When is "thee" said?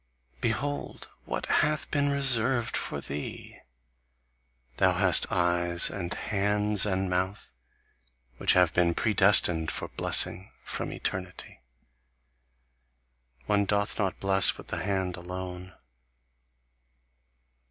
3.01-3.59